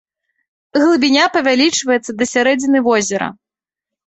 Глыбіня 0.81 1.25
павялічваецца 1.35 2.11
да 2.23 2.29
сярэдзіны 2.33 2.79
возера. 2.89 3.27